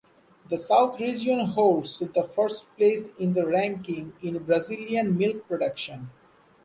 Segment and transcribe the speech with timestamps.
[0.49, 6.09] The South region holds the first place in the ranking in Brazilian milk production.